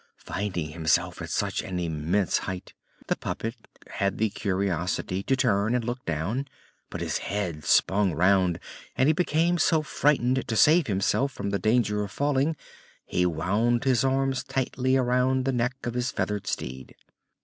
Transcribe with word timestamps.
Finding 0.17 0.69
himself 0.69 1.21
at 1.21 1.29
such 1.29 1.61
an 1.61 1.77
immense 1.77 2.39
height 2.39 2.73
the 3.05 3.15
puppet 3.15 3.53
had 3.85 4.17
the 4.17 4.31
curiosity 4.31 5.21
to 5.21 5.35
turn 5.35 5.75
and 5.75 5.83
look 5.85 6.03
down; 6.05 6.47
but 6.89 7.01
his 7.01 7.19
head 7.19 7.63
spun 7.63 8.15
round 8.15 8.59
and 8.97 9.05
he 9.09 9.13
became 9.13 9.59
so 9.59 9.83
frightened 9.83 10.47
to 10.47 10.55
save 10.55 10.87
himself 10.87 11.31
from 11.31 11.51
the 11.51 11.59
danger 11.59 12.03
of 12.03 12.09
falling 12.11 12.55
he 13.05 13.27
wound 13.27 13.83
his 13.83 14.03
arms 14.03 14.43
tightly 14.43 14.97
round 14.97 15.45
the 15.45 15.53
neck 15.53 15.75
of 15.85 15.93
his 15.93 16.09
feathered 16.11 16.47
steed. 16.47 16.95